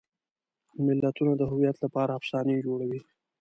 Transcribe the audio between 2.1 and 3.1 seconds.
افسانې جوړوي.